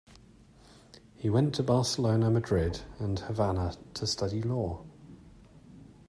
He 1.15 1.29
went 1.29 1.53
to 1.53 1.61
Barcelona, 1.61 2.31
Madrid, 2.31 2.81
and 2.97 3.19
Havana 3.19 3.75
to 3.93 4.07
study 4.07 4.41
law. 4.41 4.83